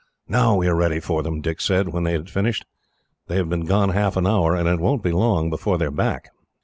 [0.27, 2.65] "Now we are ready for them," Dick said, when they had finished.
[3.27, 5.91] "They have been gone half an hour, and it won't be long before they are
[5.91, 6.29] back."